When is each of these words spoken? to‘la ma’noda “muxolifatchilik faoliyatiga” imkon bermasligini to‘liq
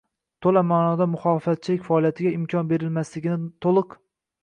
to‘la 0.45 0.63
ma’noda 0.69 1.07
“muxolifatchilik 1.11 1.87
faoliyatiga” 1.91 2.35
imkon 2.41 2.75
bermasligini 2.75 3.55
to‘liq 3.67 3.99